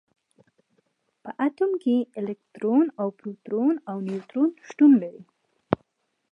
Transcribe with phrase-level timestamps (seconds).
[1.23, 5.23] په اتوم کې الکترون او پروټون او نیوټرون شتون لري.